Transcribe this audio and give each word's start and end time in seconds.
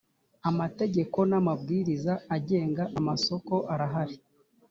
amategeko 0.49 1.17
n’ 1.29 1.31
amabwiriza 1.39 2.13
agenga 2.35 2.83
amasoko 2.99 3.53
arahari. 3.73 4.15